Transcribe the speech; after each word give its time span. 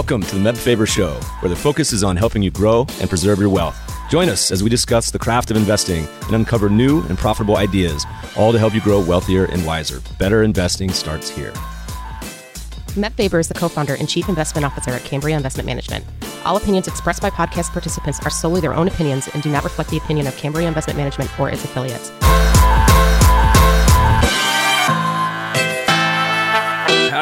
Welcome 0.00 0.22
to 0.22 0.34
the 0.34 0.40
Meb 0.40 0.56
Faber 0.56 0.86
Show, 0.86 1.12
where 1.40 1.50
the 1.50 1.54
focus 1.54 1.92
is 1.92 2.02
on 2.02 2.16
helping 2.16 2.42
you 2.42 2.50
grow 2.50 2.86
and 3.00 3.10
preserve 3.10 3.38
your 3.38 3.50
wealth. 3.50 3.78
Join 4.08 4.30
us 4.30 4.50
as 4.50 4.62
we 4.62 4.70
discuss 4.70 5.10
the 5.10 5.18
craft 5.18 5.50
of 5.50 5.58
investing 5.58 6.08
and 6.22 6.36
uncover 6.36 6.70
new 6.70 7.02
and 7.08 7.18
profitable 7.18 7.58
ideas, 7.58 8.06
all 8.34 8.50
to 8.50 8.58
help 8.58 8.74
you 8.74 8.80
grow 8.80 8.98
wealthier 8.98 9.44
and 9.44 9.66
wiser. 9.66 10.00
Better 10.18 10.42
investing 10.42 10.90
starts 10.90 11.28
here. 11.28 11.52
Meb 12.96 13.12
Faber 13.12 13.40
is 13.40 13.48
the 13.48 13.54
co 13.54 13.68
founder 13.68 13.92
and 13.92 14.08
chief 14.08 14.30
investment 14.30 14.64
officer 14.64 14.90
at 14.90 15.04
Cambria 15.04 15.36
Investment 15.36 15.66
Management. 15.66 16.02
All 16.46 16.56
opinions 16.56 16.88
expressed 16.88 17.20
by 17.20 17.28
podcast 17.28 17.70
participants 17.70 18.20
are 18.24 18.30
solely 18.30 18.62
their 18.62 18.72
own 18.72 18.88
opinions 18.88 19.28
and 19.34 19.42
do 19.42 19.50
not 19.50 19.64
reflect 19.64 19.90
the 19.90 19.98
opinion 19.98 20.26
of 20.26 20.34
Cambria 20.38 20.66
Investment 20.66 20.96
Management 20.96 21.38
or 21.38 21.50
its 21.50 21.62
affiliates. 21.62 22.10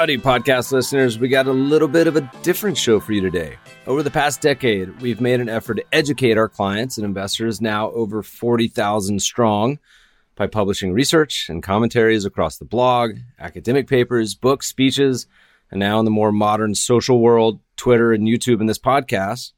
Howdy, 0.09 0.23
podcast 0.23 0.73
listeners. 0.73 1.19
We 1.19 1.29
got 1.29 1.49
a 1.49 1.53
little 1.53 1.87
bit 1.87 2.07
of 2.07 2.17
a 2.17 2.23
different 2.43 2.79
show 2.79 2.99
for 2.99 3.13
you 3.13 3.21
today. 3.21 3.57
Over 3.87 4.03
the 4.03 4.11
past 4.11 4.41
decade, 4.41 5.03
we've 5.03 5.21
made 5.21 5.39
an 5.39 5.51
effort 5.51 5.75
to 5.75 5.85
educate 5.93 6.39
our 6.39 6.49
clients 6.49 6.97
and 6.97 7.05
investors, 7.05 7.61
now 7.61 7.91
over 7.91 8.23
40,000 8.23 9.21
strong, 9.21 9.79
by 10.35 10.47
publishing 10.47 10.95
research 10.95 11.51
and 11.51 11.63
commentaries 11.63 12.25
across 12.25 12.57
the 12.57 12.65
blog, 12.65 13.19
academic 13.39 13.87
papers, 13.87 14.35
books, 14.35 14.67
speeches, 14.67 15.27
and 15.71 15.79
now 15.79 15.99
in 15.99 16.07
the 16.07 16.11
more 16.11 16.33
modern 16.33 16.75
social 16.75 17.21
world, 17.21 17.61
Twitter 17.77 18.15
and 18.15 18.27
YouTube 18.27 18.61
and 18.61 18.69
this 18.69 18.79
podcast. 18.79 19.53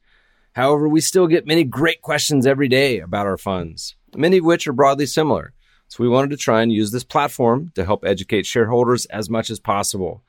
However, 0.51 0.89
we 0.89 0.99
still 0.99 1.27
get 1.27 1.47
many 1.47 1.63
great 1.63 2.01
questions 2.01 2.45
every 2.45 2.67
day 2.67 2.99
about 2.99 3.25
our 3.25 3.37
funds, 3.37 3.95
many 4.17 4.39
of 4.39 4.43
which 4.43 4.67
are 4.67 4.73
broadly 4.73 5.05
similar. 5.05 5.53
So 5.87 6.03
we 6.03 6.09
wanted 6.09 6.31
to 6.31 6.37
try 6.37 6.61
and 6.61 6.73
use 6.73 6.91
this 6.91 7.05
platform 7.05 7.71
to 7.75 7.85
help 7.85 8.03
educate 8.03 8.45
shareholders 8.45 9.05
as 9.05 9.29
much 9.29 9.49
as 9.49 9.57
possible. 9.57 10.25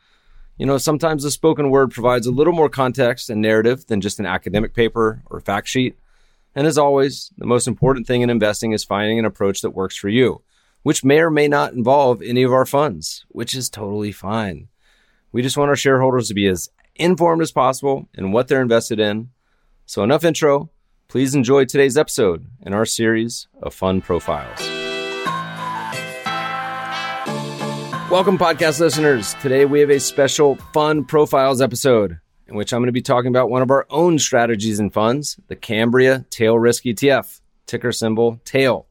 You 0.59 0.67
know, 0.67 0.79
sometimes 0.79 1.23
the 1.23 1.31
spoken 1.31 1.71
word 1.71 1.93
provides 1.93 2.27
a 2.27 2.31
little 2.31 2.53
more 2.53 2.69
context 2.69 3.31
and 3.31 3.41
narrative 3.41 3.87
than 3.87 4.01
just 4.01 4.21
an 4.21 4.27
academic 4.27 4.75
paper 4.75 5.23
or 5.31 5.41
fact 5.41 5.69
sheet. 5.69 5.99
And 6.55 6.67
as 6.67 6.77
always, 6.77 7.31
the 7.39 7.47
most 7.47 7.67
important 7.67 8.07
thing 8.07 8.21
in 8.21 8.31
investing 8.31 8.73
is 8.73 8.85
finding 8.85 9.19
an 9.19 9.25
approach 9.25 9.63
that 9.63 9.71
works 9.71 9.97
for 9.97 10.09
you, 10.09 10.43
which 10.83 11.05
may 11.05 11.21
or 11.21 11.31
may 11.31 11.49
not 11.49 11.73
involve 11.73 12.21
any 12.21 12.43
of 12.43 12.53
our 12.53 12.67
funds, 12.67 13.25
which 13.29 13.55
is 13.55 13.71
totally 13.71 14.13
fine. 14.13 14.69
We 15.33 15.41
just 15.41 15.57
want 15.57 15.71
our 15.71 15.77
shareholders 15.77 16.29
to 16.29 16.35
be 16.35 16.47
as 16.47 16.69
informed 16.97 17.41
as 17.41 17.53
possible 17.53 18.09
in 18.15 18.33
what 18.33 18.49
they're 18.49 18.61
invested 18.61 19.01
in. 19.01 19.31
So, 19.87 20.03
enough 20.03 20.25
intro. 20.25 20.71
Please 21.09 21.35
enjoy 21.35 21.67
today's 21.67 21.99
episode 21.99 22.47
in 22.63 22.73
our 22.73 22.87
series 22.87 23.47
of 23.63 23.75
fund 23.75 24.03
profiles. 24.03 24.72
Welcome, 28.13 28.37
podcast 28.37 28.79
listeners. 28.79 29.33
Today 29.41 29.65
we 29.65 29.81
have 29.81 29.89
a 29.89 29.99
special 29.99 30.57
Fund 30.75 31.09
Profiles 31.09 31.63
episode 31.63 32.21
in 32.47 32.55
which 32.55 32.75
I'm 32.75 32.81
going 32.81 32.89
to 32.89 32.93
be 32.93 33.01
talking 33.01 33.31
about 33.31 33.49
one 33.49 33.63
of 33.63 33.71
our 33.71 33.87
own 33.89 34.19
strategies 34.19 34.79
and 34.79 34.93
funds, 34.93 35.41
the 35.49 35.57
Cambria 35.57 36.27
Tail 36.29 36.59
Risk 36.59 36.83
ETF, 36.83 37.41
ticker 37.65 37.91
symbol 37.91 38.39
TAIL. 38.45 38.87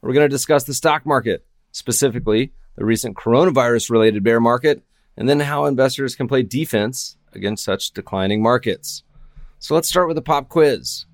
We're 0.00 0.12
going 0.12 0.26
to 0.26 0.28
discuss 0.28 0.62
the 0.62 0.74
stock 0.74 1.04
market, 1.04 1.44
specifically 1.72 2.52
the 2.76 2.84
recent 2.84 3.16
coronavirus 3.16 3.90
related 3.90 4.22
bear 4.22 4.38
market, 4.38 4.80
and 5.16 5.28
then 5.28 5.40
how 5.40 5.64
investors 5.64 6.14
can 6.14 6.28
play 6.28 6.44
defense 6.44 7.16
against 7.32 7.64
such 7.64 7.90
declining 7.90 8.44
markets. 8.44 9.02
So 9.58 9.74
let's 9.74 9.88
start 9.88 10.06
with 10.06 10.18
a 10.18 10.22
pop 10.22 10.48
quiz. 10.48 11.04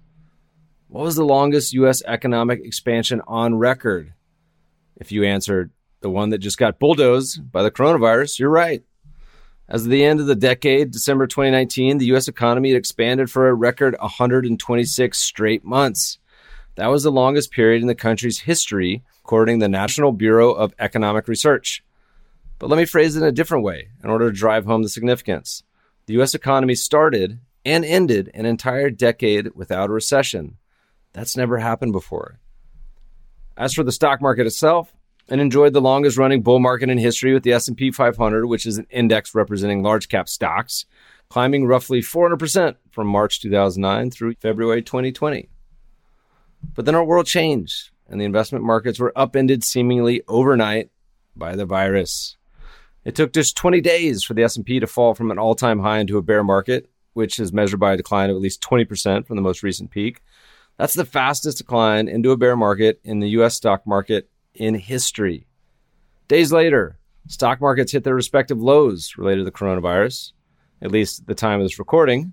What 0.88 1.04
was 1.04 1.16
the 1.16 1.24
longest 1.24 1.72
U.S. 1.72 2.02
economic 2.06 2.60
expansion 2.62 3.22
on 3.26 3.54
record? 3.54 4.12
If 4.96 5.12
you 5.12 5.24
answered 5.24 5.70
the 6.00 6.10
one 6.10 6.30
that 6.30 6.38
just 6.38 6.58
got 6.58 6.78
bulldozed 6.78 7.50
by 7.50 7.62
the 7.62 7.70
coronavirus, 7.70 8.38
you're 8.38 8.50
right. 8.50 8.82
As 9.68 9.84
of 9.84 9.90
the 9.90 10.04
end 10.04 10.20
of 10.20 10.26
the 10.26 10.34
decade, 10.34 10.90
December 10.90 11.26
2019, 11.26 11.98
the 11.98 12.06
U.S. 12.06 12.26
economy 12.26 12.70
had 12.70 12.78
expanded 12.78 13.30
for 13.30 13.48
a 13.48 13.54
record 13.54 13.96
126 14.00 15.18
straight 15.18 15.64
months. 15.64 16.18
That 16.76 16.86
was 16.86 17.02
the 17.02 17.12
longest 17.12 17.50
period 17.50 17.82
in 17.82 17.88
the 17.88 17.94
country's 17.94 18.40
history, 18.40 19.02
according 19.24 19.58
to 19.58 19.64
the 19.64 19.68
National 19.68 20.12
Bureau 20.12 20.52
of 20.52 20.72
Economic 20.78 21.28
Research. 21.28 21.84
But 22.58 22.70
let 22.70 22.78
me 22.78 22.86
phrase 22.86 23.14
it 23.14 23.20
in 23.20 23.28
a 23.28 23.32
different 23.32 23.64
way 23.64 23.88
in 24.02 24.08
order 24.08 24.30
to 24.30 24.36
drive 24.36 24.64
home 24.64 24.82
the 24.82 24.88
significance. 24.88 25.62
The 26.06 26.14
U.S. 26.14 26.34
economy 26.34 26.74
started 26.74 27.40
and 27.64 27.84
ended 27.84 28.30
an 28.32 28.46
entire 28.46 28.88
decade 28.88 29.54
without 29.54 29.90
a 29.90 29.92
recession. 29.92 30.56
That's 31.12 31.36
never 31.36 31.58
happened 31.58 31.92
before. 31.92 32.38
As 33.56 33.74
for 33.74 33.82
the 33.82 33.92
stock 33.92 34.22
market 34.22 34.46
itself, 34.46 34.94
and 35.28 35.40
enjoyed 35.40 35.72
the 35.72 35.80
longest 35.80 36.16
running 36.16 36.42
bull 36.42 36.58
market 36.58 36.88
in 36.88 36.98
history 36.98 37.34
with 37.34 37.42
the 37.42 37.52
S&P 37.52 37.90
500, 37.90 38.46
which 38.46 38.66
is 38.66 38.78
an 38.78 38.86
index 38.90 39.34
representing 39.34 39.82
large 39.82 40.08
cap 40.08 40.28
stocks, 40.28 40.86
climbing 41.28 41.66
roughly 41.66 42.00
400% 42.00 42.76
from 42.90 43.06
March 43.06 43.40
2009 43.40 44.10
through 44.10 44.34
February 44.40 44.82
2020. 44.82 45.48
But 46.74 46.84
then 46.84 46.94
our 46.94 47.04
world 47.04 47.26
changed 47.26 47.90
and 48.08 48.20
the 48.20 48.24
investment 48.24 48.64
markets 48.64 48.98
were 48.98 49.12
upended 49.16 49.62
seemingly 49.62 50.22
overnight 50.28 50.90
by 51.36 51.54
the 51.54 51.66
virus. 51.66 52.36
It 53.04 53.14
took 53.14 53.32
just 53.32 53.56
20 53.56 53.80
days 53.80 54.24
for 54.24 54.34
the 54.34 54.42
S&P 54.42 54.80
to 54.80 54.86
fall 54.86 55.14
from 55.14 55.30
an 55.30 55.38
all-time 55.38 55.80
high 55.80 55.98
into 55.98 56.18
a 56.18 56.22
bear 56.22 56.42
market, 56.42 56.90
which 57.12 57.38
is 57.38 57.52
measured 57.52 57.80
by 57.80 57.92
a 57.92 57.96
decline 57.96 58.30
of 58.30 58.36
at 58.36 58.42
least 58.42 58.62
20% 58.62 59.26
from 59.26 59.36
the 59.36 59.42
most 59.42 59.62
recent 59.62 59.90
peak. 59.90 60.22
That's 60.78 60.94
the 60.94 61.04
fastest 61.04 61.58
decline 61.58 62.08
into 62.08 62.30
a 62.30 62.36
bear 62.36 62.56
market 62.56 63.00
in 63.04 63.20
the 63.20 63.28
US 63.30 63.54
stock 63.54 63.86
market 63.86 64.28
in 64.58 64.74
history. 64.74 65.46
Days 66.28 66.52
later, 66.52 66.98
stock 67.26 67.60
markets 67.60 67.92
hit 67.92 68.04
their 68.04 68.14
respective 68.14 68.60
lows 68.60 69.14
related 69.16 69.38
to 69.38 69.44
the 69.44 69.52
coronavirus, 69.52 70.32
at 70.82 70.90
least 70.90 71.20
at 71.20 71.26
the 71.26 71.34
time 71.34 71.60
of 71.60 71.64
this 71.64 71.78
recording. 71.78 72.32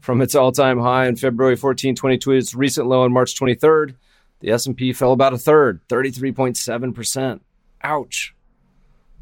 From 0.00 0.20
its 0.20 0.34
all-time 0.34 0.78
high 0.78 1.06
on 1.06 1.16
February 1.16 1.56
14, 1.56 1.94
2022 1.94 2.30
to 2.30 2.36
its 2.36 2.54
recent 2.54 2.86
low 2.86 3.02
on 3.02 3.12
March 3.12 3.38
23rd, 3.38 3.96
the 4.40 4.50
S&P 4.50 4.92
fell 4.92 5.12
about 5.12 5.32
a 5.32 5.38
third, 5.38 5.80
33.7%. 5.88 7.40
Ouch. 7.82 8.34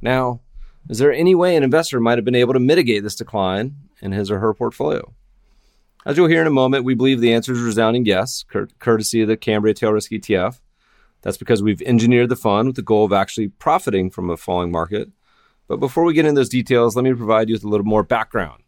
Now, 0.03 0.41
is 0.89 0.99
there 0.99 1.13
any 1.13 1.35
way 1.35 1.57
an 1.57 1.63
investor 1.63 2.01
might 2.01 2.19
have 2.19 2.25
been 2.25 2.35
able 2.35 2.53
to 2.53 2.61
mitigate 2.61 3.03
this 3.03 3.15
decline 3.15 3.77
in 4.03 4.13
his 4.13 4.31
or 4.31 4.41
her 4.41 4.53
portfolio? 4.53 5.15
As 6.05 6.19
you'll 6.19 6.29
hear 6.29 6.43
in 6.43 6.47
a 6.47 6.51
moment, 6.51 6.85
we 6.85 6.95
believe 6.95 7.21
the 7.21 7.33
answer 7.33 7.53
is 7.53 7.61
resounding 7.61 8.05
yes, 8.05 8.45
courtesy 8.79 9.23
of 9.23 9.29
the 9.29 9.39
Cambria 9.39 9.73
Tail 9.73 9.93
Risk 9.93 10.11
ETF. 10.11 10.61
That's 11.25 11.39
because 11.39 11.63
we've 11.63 11.81
engineered 11.83 12.29
the 12.29 12.37
fund 12.37 12.69
with 12.69 12.77
the 12.77 12.83
goal 12.83 13.07
of 13.07 13.13
actually 13.13 13.49
profiting 13.49 14.11
from 14.11 14.29
a 14.29 14.37
falling 14.37 14.71
market. 14.71 15.09
But 15.67 15.81
before 15.81 16.05
we 16.05 16.13
get 16.13 16.27
into 16.27 16.39
those 16.39 16.51
details, 16.51 16.95
let 16.95 17.03
me 17.03 17.15
provide 17.15 17.49
you 17.49 17.55
with 17.55 17.65
a 17.65 17.69
little 17.69 17.87
more 17.87 18.03
background. 18.03 18.63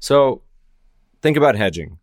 So, 0.00 0.42
think 1.22 1.36
about 1.36 1.54
hedging. 1.54 1.98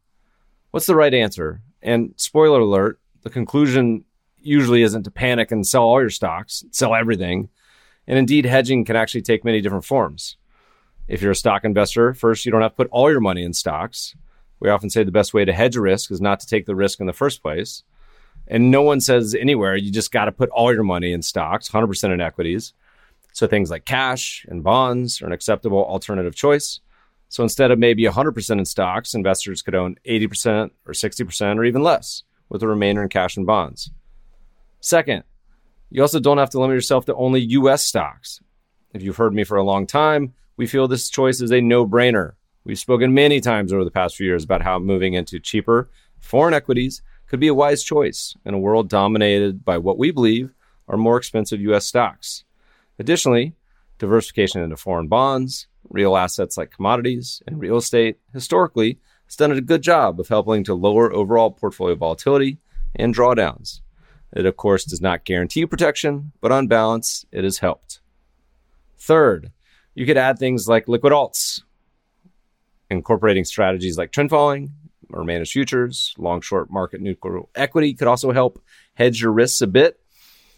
What's 0.72 0.86
the 0.86 0.96
right 0.96 1.14
answer? 1.14 1.62
And 1.82 2.14
spoiler 2.16 2.62
alert, 2.62 3.02
the 3.24 3.30
conclusion 3.30 4.06
usually 4.38 4.82
isn't 4.82 5.04
to 5.04 5.12
panic 5.12 5.52
and 5.52 5.68
sell 5.68 5.84
all 5.84 6.00
your 6.00 6.10
stocks, 6.10 6.64
sell 6.72 6.96
everything. 6.96 7.50
And 8.08 8.18
indeed, 8.18 8.46
hedging 8.46 8.86
can 8.86 8.96
actually 8.96 9.24
take 9.24 9.44
many 9.44 9.60
different 9.60 9.84
forms. 9.84 10.38
If 11.10 11.22
you're 11.22 11.32
a 11.32 11.36
stock 11.36 11.66
investor, 11.66 12.14
first, 12.14 12.46
you 12.46 12.52
don't 12.54 12.62
have 12.62 12.72
to 12.72 12.78
put 12.78 12.90
all 12.92 13.12
your 13.12 13.20
money 13.20 13.44
in 13.44 13.52
stocks. 13.52 14.16
We 14.62 14.70
often 14.70 14.90
say 14.90 15.04
the 15.04 15.12
best 15.12 15.34
way 15.34 15.44
to 15.44 15.52
hedge 15.52 15.76
a 15.76 15.82
risk 15.82 16.12
is 16.12 16.22
not 16.22 16.40
to 16.40 16.48
take 16.48 16.66
the 16.66 16.76
risk 16.76 17.02
in 17.02 17.08
the 17.08 17.14
first 17.14 17.42
place. 17.42 17.84
And 18.48 18.72
no 18.72 18.82
one 18.82 19.02
says 19.02 19.36
anywhere 19.36 19.76
you 19.76 19.92
just 19.92 20.12
got 20.12 20.26
to 20.26 20.32
put 20.32 20.50
all 20.50 20.74
your 20.74 20.84
money 20.84 21.12
in 21.12 21.22
stocks, 21.22 21.70
100% 21.70 22.14
in 22.14 22.22
equities. 22.22 22.74
So 23.34 23.46
things 23.46 23.70
like 23.70 23.86
cash 23.86 24.46
and 24.50 24.64
bonds 24.64 25.22
are 25.22 25.28
an 25.28 25.32
acceptable 25.32 25.86
alternative 25.86 26.36
choice. 26.36 26.80
So 27.30 27.44
instead 27.44 27.72
of 27.72 27.80
maybe 27.80 28.04
100% 28.04 28.52
in 28.58 28.66
stocks, 28.66 29.14
investors 29.14 29.62
could 29.62 29.76
own 29.76 29.98
80% 30.08 30.72
or 30.86 30.94
60% 30.94 31.58
or 31.58 31.66
even 31.66 31.84
less, 31.84 32.24
with 32.50 32.62
the 32.62 32.68
remainder 32.68 33.04
in 33.04 33.10
cash 33.10 33.36
and 33.36 33.46
bonds. 33.46 33.92
Second, 34.80 35.24
you 35.90 36.02
also 36.02 36.20
don't 36.20 36.38
have 36.38 36.50
to 36.52 36.60
limit 36.60 36.76
yourself 36.76 37.06
to 37.06 37.16
only 37.16 37.42
US 37.42 37.84
stocks. 37.86 38.40
If 38.94 39.04
you've 39.04 39.18
heard 39.18 39.34
me 39.34 39.44
for 39.44 39.58
a 39.58 39.64
long 39.64 39.86
time, 39.86 40.34
we 40.56 40.68
feel 40.68 40.88
this 40.88 41.10
choice 41.10 41.42
is 41.42 41.52
a 41.52 41.62
no 41.62 41.86
brainer. 41.86 42.34
We've 42.64 42.80
spoken 42.80 43.14
many 43.14 43.40
times 43.40 43.72
over 43.72 43.84
the 43.84 43.92
past 43.92 44.16
few 44.16 44.26
years 44.26 44.44
about 44.44 44.62
how 44.62 44.80
moving 44.80 45.14
into 45.14 45.40
cheaper 45.40 45.90
foreign 46.20 46.54
equities 46.54 47.02
could 47.28 47.40
be 47.40 47.48
a 47.48 47.54
wise 47.54 47.84
choice 47.84 48.36
in 48.46 48.54
a 48.54 48.60
world 48.60 48.90
dominated 48.90 49.66
by 49.66 49.78
what 49.78 49.98
we 49.98 50.12
believe 50.12 50.54
are 50.88 50.98
more 50.98 51.18
expensive 51.18 51.62
U.S. 51.62 51.86
stocks. 51.86 52.44
Additionally, 53.00 53.54
diversification 54.00 54.62
into 54.62 54.78
foreign 54.78 55.08
bonds, 55.08 55.68
real 55.90 56.16
assets 56.16 56.58
like 56.58 56.72
commodities, 56.72 57.42
and 57.48 57.60
real 57.60 57.78
estate 57.78 58.18
historically 58.34 59.00
has 59.26 59.36
done 59.36 59.52
a 59.52 59.62
good 59.62 59.82
job 59.82 60.20
of 60.20 60.30
helping 60.30 60.64
to 60.64 60.74
lower 60.74 61.12
overall 61.12 61.52
portfolio 61.52 61.96
volatility 61.96 62.58
and 62.96 63.14
drawdowns. 63.14 63.82
It, 64.34 64.46
of 64.46 64.58
course, 64.58 64.86
does 64.86 65.02
not 65.02 65.26
guarantee 65.26 65.66
protection, 65.66 66.32
but 66.42 66.52
on 66.52 66.68
balance, 66.68 67.26
it 67.32 67.44
has 67.44 67.60
helped. 67.60 68.00
Third, 68.98 69.52
you 69.96 70.06
could 70.06 70.18
add 70.18 70.38
things 70.38 70.68
like 70.68 70.88
liquid 70.88 71.14
alts, 71.14 71.62
incorporating 72.90 73.46
strategies 73.46 73.98
like 73.98 74.12
trend 74.12 74.30
following 74.30 74.72
or 75.12 75.24
managed 75.24 75.52
futures, 75.52 76.14
long 76.18 76.42
short 76.42 76.70
market 76.70 77.02
neutral 77.02 77.50
equity 77.56 77.94
could 77.94 78.08
also 78.08 78.32
help 78.32 78.62
hedge 78.96 79.22
your 79.22 79.32
risks 79.32 79.62
a 79.62 79.68
bit. 79.68 80.00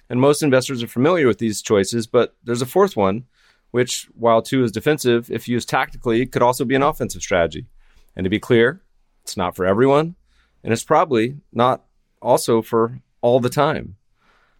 And 0.09 0.19
most 0.19 0.41
investors 0.41 0.81
are 0.81 0.87
familiar 0.87 1.27
with 1.27 1.37
these 1.37 1.61
choices, 1.61 2.07
but 2.07 2.35
there's 2.43 2.63
a 2.63 2.65
fourth 2.65 2.97
one, 2.97 3.25
which, 3.71 4.07
while 4.15 4.41
two 4.41 4.63
is 4.63 4.71
defensive, 4.71 5.29
if 5.29 5.47
used 5.47 5.69
tactically, 5.69 6.25
could 6.25 6.41
also 6.41 6.65
be 6.65 6.75
an 6.75 6.81
offensive 6.81 7.21
strategy. 7.21 7.67
And 8.15 8.23
to 8.23 8.29
be 8.29 8.39
clear, 8.39 8.81
it's 9.23 9.37
not 9.37 9.55
for 9.55 9.65
everyone, 9.65 10.15
and 10.63 10.73
it's 10.73 10.83
probably 10.83 11.37
not 11.53 11.85
also 12.21 12.61
for 12.61 12.99
all 13.21 13.39
the 13.39 13.49
time. 13.49 13.95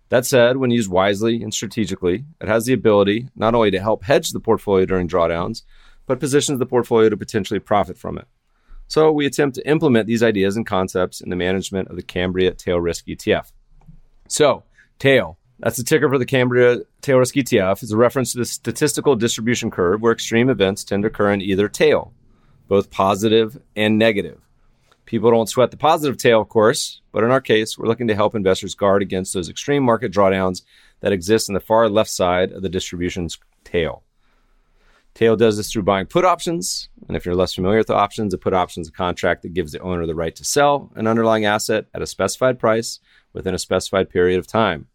That 0.09 0.25
said, 0.25 0.57
when 0.57 0.71
used 0.71 0.89
wisely 0.89 1.41
and 1.41 1.53
strategically, 1.53 2.25
it 2.41 2.47
has 2.47 2.65
the 2.65 2.73
ability 2.73 3.29
not 3.35 3.55
only 3.55 3.71
to 3.71 3.79
help 3.79 4.03
hedge 4.03 4.31
the 4.31 4.39
portfolio 4.39 4.85
during 4.85 5.07
drawdowns, 5.07 5.63
but 6.05 6.19
positions 6.19 6.59
the 6.59 6.65
portfolio 6.65 7.09
to 7.09 7.17
potentially 7.17 7.59
profit 7.59 7.97
from 7.97 8.17
it. 8.17 8.27
So 8.89 9.11
we 9.11 9.27
attempt 9.27 9.55
to 9.55 9.69
implement 9.69 10.07
these 10.07 10.23
ideas 10.23 10.57
and 10.57 10.65
concepts 10.65 11.21
in 11.21 11.29
the 11.29 11.35
management 11.35 11.89
of 11.89 11.95
the 11.95 12.01
Cambria 12.01 12.55
Tail 12.55 12.81
Risk 12.81 13.05
ETF. 13.05 13.51
So, 14.27 14.63
tail, 14.97 15.37
that's 15.59 15.77
the 15.77 15.83
ticker 15.83 16.09
for 16.09 16.17
the 16.17 16.25
Cambria 16.25 16.79
Tail 17.01 17.19
Risk 17.19 17.35
ETF, 17.35 17.83
is 17.83 17.91
a 17.91 17.97
reference 17.97 18.31
to 18.31 18.39
the 18.39 18.45
statistical 18.45 19.15
distribution 19.15 19.69
curve 19.69 20.01
where 20.01 20.11
extreme 20.11 20.49
events 20.49 20.83
tend 20.83 21.03
to 21.03 21.07
occur 21.07 21.31
in 21.31 21.39
either 21.39 21.69
tail, 21.69 22.13
both 22.67 22.89
positive 22.89 23.61
and 23.75 23.99
negative. 23.99 24.41
People 25.05 25.29
don't 25.29 25.49
sweat 25.49 25.69
the 25.69 25.77
positive 25.77 26.17
tail, 26.17 26.41
of 26.41 26.49
course, 26.49 27.01
but 27.11 27.23
in 27.23 27.29
our 27.29 27.41
case, 27.41 27.77
we're 27.77 27.87
looking 27.87 28.07
to 28.07 28.15
help 28.15 28.33
investors 28.33 28.73
guard 28.73 29.03
against 29.03 29.35
those 29.35 29.49
extreme 29.49 29.83
market 29.83 30.11
drawdowns 30.11 30.63
that 31.01 31.13
exist 31.13 31.47
in 31.47 31.53
the 31.53 31.59
far 31.59 31.89
left 31.89 32.09
side 32.09 32.51
of 32.51 32.63
the 32.63 32.69
distribution's 32.69 33.37
tail. 33.63 34.01
Tail 35.13 35.35
does 35.35 35.57
this 35.57 35.71
through 35.71 35.83
buying 35.83 36.05
put 36.05 36.25
options. 36.25 36.89
And 37.07 37.17
if 37.17 37.25
you're 37.25 37.35
less 37.35 37.53
familiar 37.53 37.79
with 37.79 37.89
options, 37.89 38.33
a 38.33 38.37
put 38.37 38.53
option 38.53 38.81
is 38.81 38.89
a 38.89 38.93
contract 38.93 39.41
that 39.41 39.53
gives 39.53 39.71
the 39.71 39.79
owner 39.79 40.05
the 40.05 40.15
right 40.15 40.35
to 40.35 40.45
sell 40.45 40.91
an 40.95 41.07
underlying 41.07 41.45
asset 41.45 41.85
at 41.93 42.01
a 42.01 42.07
specified 42.07 42.59
price 42.59 42.99
within 43.33 43.53
a 43.53 43.59
specified 43.59 44.09
period 44.09 44.39
of 44.39 44.47
time. 44.47 44.87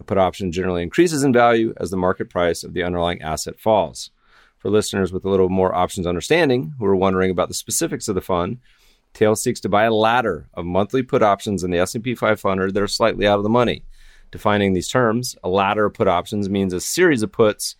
A 0.00 0.04
put 0.04 0.18
option 0.18 0.50
generally 0.50 0.82
increases 0.82 1.22
in 1.22 1.32
value 1.32 1.74
as 1.78 1.90
the 1.90 1.96
market 1.96 2.30
price 2.30 2.64
of 2.64 2.72
the 2.72 2.82
underlying 2.82 3.22
asset 3.22 3.60
falls. 3.60 4.10
For 4.58 4.70
listeners 4.70 5.12
with 5.12 5.24
a 5.24 5.30
little 5.30 5.48
more 5.48 5.74
options 5.74 6.06
understanding 6.06 6.74
who 6.78 6.84
are 6.84 6.96
wondering 6.96 7.30
about 7.30 7.48
the 7.48 7.54
specifics 7.54 8.08
of 8.08 8.14
the 8.14 8.20
fund, 8.20 8.58
Tail 9.14 9.34
seeks 9.34 9.60
to 9.60 9.68
buy 9.68 9.84
a 9.84 9.92
ladder 9.92 10.48
of 10.54 10.64
monthly 10.64 11.02
put 11.02 11.22
options 11.22 11.64
in 11.64 11.70
the 11.70 11.78
S&P 11.78 12.14
500 12.14 12.74
that 12.74 12.82
are 12.82 12.86
slightly 12.86 13.26
out 13.26 13.38
of 13.38 13.42
the 13.42 13.48
money. 13.48 13.84
Defining 14.30 14.72
these 14.72 14.88
terms, 14.88 15.36
a 15.42 15.48
ladder 15.48 15.86
of 15.86 15.94
put 15.94 16.08
options 16.08 16.48
means 16.48 16.72
a 16.72 16.80
series 16.80 17.22
of 17.22 17.32
puts 17.32 17.74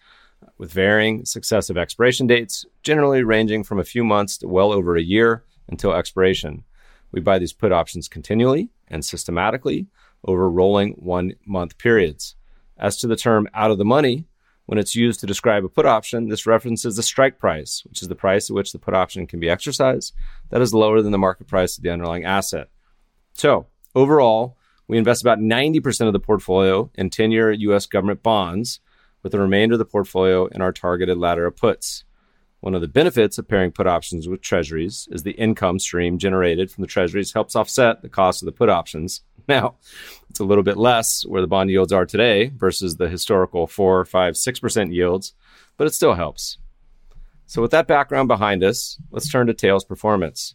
with 0.58 0.72
varying 0.72 1.24
successive 1.24 1.76
expiration 1.76 2.26
dates, 2.26 2.64
generally 2.82 3.22
ranging 3.22 3.64
from 3.64 3.78
a 3.78 3.84
few 3.84 4.04
months 4.04 4.38
to 4.38 4.48
well 4.48 4.72
over 4.72 4.96
a 4.96 5.02
year 5.02 5.44
until 5.68 5.92
expiration. 5.92 6.64
We 7.12 7.20
buy 7.20 7.38
these 7.38 7.52
put 7.52 7.72
options 7.72 8.08
continually 8.08 8.70
and 8.88 9.04
systematically 9.04 9.86
over 10.24 10.50
rolling 10.50 10.92
one 10.92 11.32
month 11.46 11.78
periods. 11.78 12.36
As 12.78 12.96
to 12.98 13.06
the 13.06 13.16
term 13.16 13.48
out 13.54 13.70
of 13.70 13.78
the 13.78 13.84
money, 13.84 14.26
when 14.66 14.78
it's 14.78 14.94
used 14.94 15.20
to 15.20 15.26
describe 15.26 15.64
a 15.64 15.68
put 15.68 15.86
option, 15.86 16.28
this 16.28 16.46
references 16.46 16.96
the 16.96 17.02
strike 17.02 17.38
price, 17.38 17.82
which 17.88 18.02
is 18.02 18.08
the 18.08 18.14
price 18.14 18.48
at 18.48 18.54
which 18.54 18.72
the 18.72 18.78
put 18.78 18.94
option 18.94 19.26
can 19.26 19.40
be 19.40 19.50
exercised, 19.50 20.14
that 20.50 20.60
is 20.60 20.72
lower 20.72 21.02
than 21.02 21.12
the 21.12 21.18
market 21.18 21.48
price 21.48 21.76
of 21.76 21.82
the 21.82 21.90
underlying 21.90 22.24
asset. 22.24 22.68
So, 23.34 23.66
overall, 23.94 24.56
we 24.86 24.96
invest 24.96 25.22
about 25.22 25.38
90% 25.38 26.06
of 26.06 26.12
the 26.12 26.20
portfolio 26.20 26.90
in 26.94 27.10
10 27.10 27.30
year 27.32 27.50
US 27.50 27.86
government 27.86 28.22
bonds, 28.22 28.80
with 29.22 29.32
the 29.32 29.38
remainder 29.38 29.74
of 29.74 29.78
the 29.78 29.84
portfolio 29.84 30.46
in 30.46 30.60
our 30.60 30.72
targeted 30.72 31.18
ladder 31.18 31.46
of 31.46 31.56
puts. 31.56 32.04
One 32.60 32.74
of 32.74 32.82
the 32.82 32.88
benefits 32.88 33.38
of 33.38 33.48
pairing 33.48 33.72
put 33.72 33.86
options 33.86 34.28
with 34.28 34.42
treasuries 34.42 35.08
is 35.10 35.22
the 35.22 35.30
income 35.32 35.78
stream 35.78 36.18
generated 36.18 36.70
from 36.70 36.82
the 36.82 36.88
treasuries 36.88 37.32
helps 37.32 37.56
offset 37.56 38.02
the 38.02 38.08
cost 38.08 38.42
of 38.42 38.46
the 38.46 38.52
put 38.52 38.68
options 38.68 39.22
now. 39.48 39.76
It's 40.28 40.40
a 40.40 40.44
little 40.44 40.64
bit 40.64 40.76
less 40.76 41.24
where 41.24 41.40
the 41.40 41.46
bond 41.46 41.70
yields 41.70 41.92
are 41.92 42.04
today 42.04 42.52
versus 42.54 42.96
the 42.96 43.08
historical 43.08 43.66
4, 43.66 44.04
5, 44.04 44.34
6% 44.34 44.94
yields, 44.94 45.32
but 45.78 45.86
it 45.86 45.94
still 45.94 46.14
helps. 46.14 46.58
So, 47.46 47.62
with 47.62 47.72
that 47.72 47.88
background 47.88 48.28
behind 48.28 48.62
us, 48.62 49.00
let's 49.10 49.30
turn 49.30 49.48
to 49.48 49.54
Tail's 49.54 49.84
performance. 49.84 50.54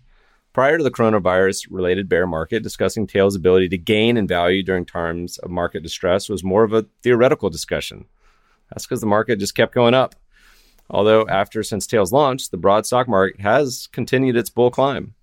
Prior 0.54 0.78
to 0.78 0.84
the 0.86 0.92
coronavirus 0.92 1.68
related 1.70 2.08
bear 2.08 2.26
market, 2.26 2.64
discussing 2.64 3.06
Tail's 3.06 3.36
ability 3.36 3.68
to 3.68 3.78
gain 3.78 4.16
in 4.16 4.28
value 4.28 4.64
during 4.64 4.86
times 4.86 5.38
of 5.40 5.52
market 5.52 5.84
distress 5.84 6.30
was 6.30 6.46
more 6.46 6.64
of 6.64 6.72
a 6.72 6.86
theoretical 7.04 7.50
discussion. 7.50 8.06
That's 8.70 8.86
because 8.86 9.02
the 9.02 9.08
market 9.08 9.40
just 9.40 9.56
kept 9.56 9.74
going 9.74 9.94
up. 9.94 10.16
Although, 10.90 11.28
after 11.28 11.64
since 11.64 11.88
Tail's 11.88 12.12
launch, 12.12 12.50
the 12.50 12.58
broad 12.58 12.86
stock 12.86 13.08
market 13.08 13.42
has 13.42 13.88
continued 13.92 14.38
its 14.38 14.50
bull 14.50 14.70
climb. 14.70 15.16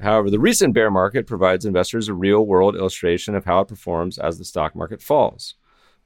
However, 0.00 0.30
the 0.30 0.40
recent 0.40 0.74
bear 0.74 0.90
market 0.90 1.26
provides 1.26 1.64
investors 1.64 2.08
a 2.08 2.14
real 2.14 2.44
world 2.44 2.74
illustration 2.74 3.34
of 3.34 3.44
how 3.44 3.60
it 3.60 3.68
performs 3.68 4.18
as 4.18 4.38
the 4.38 4.44
stock 4.44 4.74
market 4.74 5.02
falls. 5.02 5.54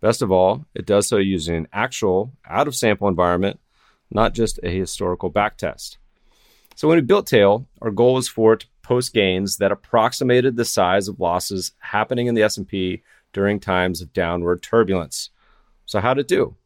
Best 0.01 0.21
of 0.21 0.31
all, 0.31 0.67
it 0.75 0.85
does 0.85 1.07
so 1.07 1.17
using 1.17 1.55
an 1.55 1.69
actual, 1.73 2.33
out 2.49 2.69
of 2.69 2.75
sample 2.75 3.09
environment, 3.09 3.61
not 4.11 4.35
just 4.35 4.61
a 4.63 4.69
historical 4.69 5.33
backtest. 5.33 5.97
So 6.75 6.89
when 6.89 6.99
we 6.99 7.03
built 7.03 7.27
Tail, 7.27 7.67
our 7.81 7.91
goal 7.91 8.15
was 8.15 8.29
for 8.29 8.53
it 8.53 8.61
to 8.61 8.67
post 8.83 9.15
gains 9.15 9.57
that 9.57 9.73
approximated 9.73 10.57
the 10.57 10.65
size 10.65 11.09
of 11.09 11.21
losses 11.21 11.73
happening 11.79 12.27
in 12.27 12.35
the 12.35 12.43
S&P 12.43 13.03
during 13.33 13.59
times 13.59 14.03
of 14.03 14.13
downward 14.13 14.63
turbulence. 14.63 15.31
So 15.87 16.01
how 16.01 16.15
did 16.15 16.23
it 16.23 16.29
do? 16.29 16.57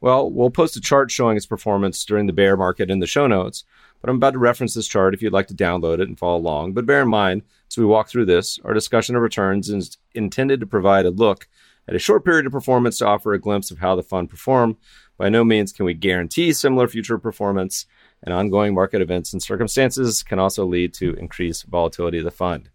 Well, 0.00 0.30
we'll 0.30 0.50
post 0.50 0.76
a 0.76 0.80
chart 0.80 1.10
showing 1.10 1.36
its 1.36 1.46
performance 1.46 2.04
during 2.04 2.26
the 2.26 2.32
bear 2.32 2.56
market 2.56 2.90
in 2.90 2.98
the 2.98 3.06
show 3.06 3.26
notes, 3.26 3.64
but 4.00 4.10
I'm 4.10 4.16
about 4.16 4.34
to 4.34 4.38
reference 4.38 4.74
this 4.74 4.86
chart 4.86 5.14
if 5.14 5.22
you'd 5.22 5.32
like 5.32 5.46
to 5.46 5.54
download 5.54 6.00
it 6.00 6.08
and 6.08 6.18
follow 6.18 6.36
along. 6.36 6.74
But 6.74 6.84
bear 6.84 7.02
in 7.02 7.08
mind, 7.08 7.42
as 7.70 7.78
we 7.78 7.86
walk 7.86 8.08
through 8.08 8.26
this, 8.26 8.58
our 8.64 8.74
discussion 8.74 9.16
of 9.16 9.22
returns 9.22 9.70
is 9.70 9.96
intended 10.14 10.60
to 10.60 10.66
provide 10.66 11.06
a 11.06 11.10
look 11.10 11.48
at 11.88 11.94
a 11.94 12.00
short 12.00 12.24
period 12.24 12.46
of 12.46 12.52
performance 12.52 12.98
to 12.98 13.06
offer 13.06 13.32
a 13.32 13.40
glimpse 13.40 13.70
of 13.70 13.78
how 13.78 13.96
the 13.96 14.02
fund 14.02 14.28
performed. 14.28 14.76
By 15.16 15.30
no 15.30 15.44
means 15.44 15.72
can 15.72 15.86
we 15.86 15.94
guarantee 15.94 16.52
similar 16.52 16.88
future 16.88 17.16
performance, 17.16 17.86
and 18.22 18.34
ongoing 18.34 18.74
market 18.74 19.00
events 19.00 19.32
and 19.32 19.42
circumstances 19.42 20.22
can 20.22 20.38
also 20.38 20.66
lead 20.66 20.92
to 20.94 21.14
increased 21.14 21.64
volatility 21.64 22.18
of 22.18 22.24
the 22.24 22.30
fund. 22.30 22.70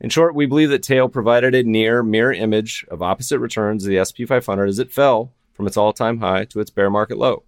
In 0.00 0.10
short, 0.10 0.34
we 0.34 0.46
believe 0.46 0.68
that 0.70 0.82
Tail 0.82 1.08
provided 1.08 1.54
a 1.54 1.62
near 1.62 2.02
mirror 2.02 2.32
image 2.32 2.84
of 2.90 3.00
opposite 3.00 3.38
returns 3.38 3.84
of 3.84 3.90
the 3.90 4.04
SP 4.04 4.28
500 4.28 4.68
as 4.68 4.78
it 4.78 4.92
fell 4.92 5.32
from 5.54 5.66
its 5.66 5.76
all-time 5.76 6.18
high 6.18 6.44
to 6.46 6.60
its 6.60 6.70
bear 6.70 6.90
market 6.90 7.16
low. 7.16 7.44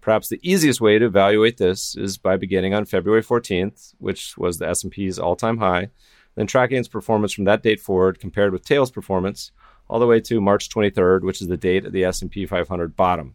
Perhaps 0.00 0.28
the 0.28 0.38
easiest 0.42 0.80
way 0.80 0.98
to 0.98 1.06
evaluate 1.06 1.56
this 1.56 1.96
is 1.96 2.16
by 2.16 2.36
beginning 2.36 2.74
on 2.74 2.84
February 2.84 3.22
14th, 3.22 3.94
which 3.98 4.38
was 4.38 4.58
the 4.58 4.68
S&P's 4.68 5.18
all-time 5.18 5.58
high, 5.58 5.88
then 6.36 6.46
tracking 6.46 6.78
its 6.78 6.88
performance 6.88 7.32
from 7.32 7.44
that 7.44 7.62
date 7.62 7.80
forward 7.80 8.20
compared 8.20 8.52
with 8.52 8.64
Tail's 8.64 8.90
performance 8.90 9.50
all 9.88 9.98
the 9.98 10.06
way 10.06 10.20
to 10.20 10.40
March 10.40 10.68
23rd, 10.68 11.22
which 11.22 11.40
is 11.40 11.48
the 11.48 11.56
date 11.56 11.84
of 11.84 11.92
the 11.92 12.04
S&P 12.04 12.46
500 12.46 12.94
bottom. 12.94 13.34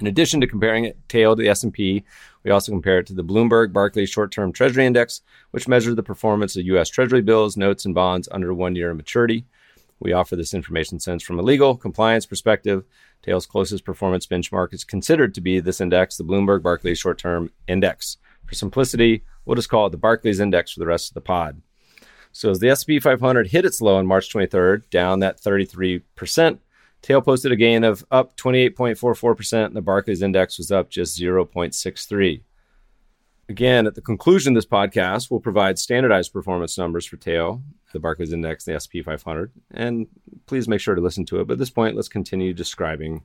In 0.00 0.06
addition 0.06 0.40
to 0.40 0.46
comparing 0.46 0.84
it 0.84 0.98
tail 1.08 1.36
to 1.36 1.42
the 1.42 1.48
S&P, 1.48 2.04
we 2.42 2.50
also 2.50 2.72
compare 2.72 2.98
it 2.98 3.06
to 3.06 3.14
the 3.14 3.24
Bloomberg 3.24 3.72
Barclays 3.72 4.10
Short-Term 4.10 4.52
Treasury 4.52 4.86
Index, 4.86 5.22
which 5.50 5.68
measures 5.68 5.96
the 5.96 6.02
performance 6.02 6.56
of 6.56 6.66
U.S. 6.66 6.88
Treasury 6.88 7.22
bills, 7.22 7.56
notes, 7.56 7.84
and 7.84 7.94
bonds 7.94 8.28
under 8.32 8.52
one 8.52 8.74
year 8.74 8.90
of 8.90 8.96
maturity. 8.96 9.46
We 10.00 10.12
offer 10.12 10.36
this 10.36 10.52
information 10.52 10.98
since 10.98 11.22
from 11.22 11.38
a 11.38 11.42
legal 11.42 11.76
compliance 11.76 12.26
perspective, 12.26 12.84
Tail's 13.22 13.46
closest 13.46 13.84
performance 13.84 14.26
benchmark 14.26 14.74
is 14.74 14.84
considered 14.84 15.34
to 15.34 15.40
be 15.40 15.60
this 15.60 15.80
index, 15.80 16.16
the 16.16 16.24
Bloomberg 16.24 16.62
Barclays 16.62 16.98
Short 16.98 17.16
Term 17.16 17.50
Index. 17.66 18.18
For 18.44 18.54
simplicity, 18.54 19.24
we'll 19.44 19.56
just 19.56 19.70
call 19.70 19.86
it 19.86 19.90
the 19.90 19.96
Barclays 19.96 20.40
Index 20.40 20.72
for 20.72 20.80
the 20.80 20.86
rest 20.86 21.10
of 21.10 21.14
the 21.14 21.22
pod. 21.22 21.62
So 22.32 22.50
as 22.50 22.58
the 22.58 22.68
S&P 22.68 23.00
500 23.00 23.46
hit 23.46 23.64
its 23.64 23.80
low 23.80 23.96
on 23.96 24.06
March 24.06 24.30
23rd, 24.30 24.90
down 24.90 25.20
that 25.20 25.40
33%, 25.40 26.58
Tail 27.04 27.20
posted 27.20 27.52
a 27.52 27.56
gain 27.56 27.84
of 27.84 28.02
up 28.10 28.34
28.44%, 28.38 29.66
and 29.66 29.76
the 29.76 29.82
Barclays 29.82 30.22
Index 30.22 30.56
was 30.56 30.72
up 30.72 30.88
just 30.88 31.20
0.63. 31.20 32.40
Again, 33.46 33.86
at 33.86 33.94
the 33.94 34.00
conclusion 34.00 34.54
of 34.54 34.56
this 34.56 34.70
podcast, 34.70 35.30
we'll 35.30 35.38
provide 35.38 35.78
standardized 35.78 36.32
performance 36.32 36.78
numbers 36.78 37.04
for 37.04 37.18
Tail, 37.18 37.62
the 37.92 37.98
Barclays 38.00 38.32
Index, 38.32 38.64
the 38.64 38.80
SP 38.80 39.04
500, 39.04 39.52
and 39.72 40.06
please 40.46 40.66
make 40.66 40.80
sure 40.80 40.94
to 40.94 41.02
listen 41.02 41.26
to 41.26 41.40
it. 41.40 41.46
But 41.46 41.52
at 41.54 41.58
this 41.58 41.68
point, 41.68 41.94
let's 41.94 42.08
continue 42.08 42.54
describing 42.54 43.24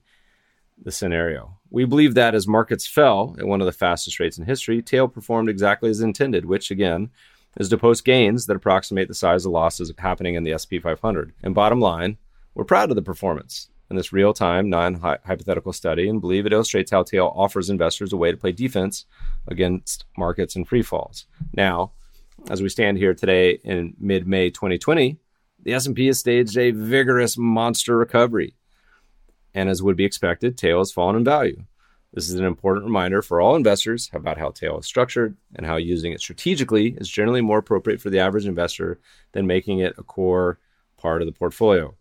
the 0.83 0.91
scenario. 0.91 1.57
We 1.69 1.85
believe 1.85 2.15
that 2.15 2.35
as 2.35 2.49
markets 2.49 2.85
fell 2.85 3.37
at 3.39 3.47
one 3.47 3.61
of 3.61 3.65
the 3.65 3.71
fastest 3.71 4.19
rates 4.19 4.37
in 4.37 4.43
history, 4.43 4.81
Tail 4.81 5.07
performed 5.07 5.47
exactly 5.47 5.89
as 5.89 6.01
intended, 6.01 6.43
which 6.43 6.69
again 6.69 7.11
is 7.57 7.69
to 7.69 7.77
post 7.77 8.03
gains 8.03 8.45
that 8.47 8.57
approximate 8.57 9.07
the 9.07 9.13
size 9.13 9.45
of 9.45 9.53
losses 9.53 9.89
happening 9.97 10.35
in 10.35 10.43
the 10.43 10.57
SP 10.59 10.83
500. 10.83 11.31
And 11.41 11.55
bottom 11.55 11.79
line, 11.79 12.17
we're 12.59 12.65
proud 12.65 12.89
of 12.89 12.97
the 12.97 13.01
performance 13.01 13.69
in 13.89 13.95
this 13.95 14.11
real 14.11 14.33
time, 14.33 14.69
non 14.69 14.95
hypothetical 14.95 15.71
study 15.71 16.09
and 16.09 16.19
believe 16.19 16.45
it 16.45 16.51
illustrates 16.51 16.91
how 16.91 17.03
Tail 17.03 17.31
offers 17.33 17.69
investors 17.69 18.11
a 18.11 18.17
way 18.17 18.31
to 18.31 18.37
play 18.37 18.51
defense 18.51 19.05
against 19.47 20.03
markets 20.17 20.57
and 20.57 20.67
free 20.67 20.81
falls. 20.81 21.25
Now, 21.53 21.93
as 22.49 22.61
we 22.61 22.67
stand 22.67 22.97
here 22.97 23.13
today 23.13 23.51
in 23.63 23.95
mid 23.97 24.27
May 24.27 24.49
2020, 24.49 25.17
the 25.63 25.73
S&P 25.73 26.07
has 26.07 26.19
staged 26.19 26.57
a 26.57 26.71
vigorous 26.71 27.37
monster 27.37 27.95
recovery. 27.95 28.57
And 29.53 29.69
as 29.69 29.81
would 29.81 29.95
be 29.95 30.03
expected, 30.03 30.57
Tail 30.57 30.79
has 30.79 30.91
fallen 30.91 31.15
in 31.15 31.23
value. 31.23 31.63
This 32.13 32.27
is 32.29 32.35
an 32.35 32.45
important 32.45 32.87
reminder 32.87 33.21
for 33.21 33.39
all 33.39 33.55
investors 33.55 34.09
about 34.11 34.37
how 34.37 34.49
Tail 34.49 34.79
is 34.79 34.85
structured 34.85 35.37
and 35.55 35.65
how 35.65 35.77
using 35.77 36.11
it 36.11 36.19
strategically 36.19 36.89
is 36.97 37.07
generally 37.07 37.39
more 37.39 37.59
appropriate 37.59 38.01
for 38.01 38.09
the 38.09 38.19
average 38.19 38.45
investor 38.45 38.99
than 39.31 39.47
making 39.47 39.79
it 39.79 39.95
a 39.97 40.03
core 40.03 40.59
part 40.97 41.21
of 41.21 41.25
the 41.25 41.31
portfolio. 41.31 41.95